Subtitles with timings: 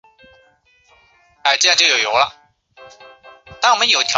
[0.01, 0.01] 天目山由粗面岩和流纹岩等构成。